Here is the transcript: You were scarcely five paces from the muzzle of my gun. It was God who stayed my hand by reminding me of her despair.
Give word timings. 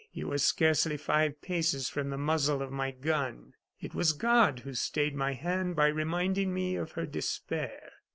You 0.11 0.29
were 0.29 0.39
scarcely 0.39 0.97
five 0.97 1.43
paces 1.43 1.87
from 1.87 2.09
the 2.09 2.17
muzzle 2.17 2.63
of 2.63 2.71
my 2.71 2.89
gun. 2.89 3.53
It 3.79 3.93
was 3.93 4.13
God 4.13 4.61
who 4.61 4.73
stayed 4.73 5.13
my 5.13 5.33
hand 5.33 5.75
by 5.75 5.89
reminding 5.89 6.51
me 6.55 6.75
of 6.75 6.93
her 6.93 7.05
despair. 7.05 7.91